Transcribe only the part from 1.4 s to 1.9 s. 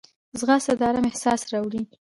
راوړي